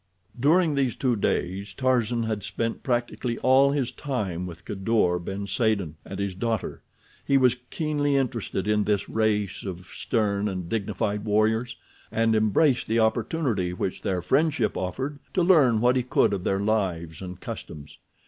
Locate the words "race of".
9.07-9.85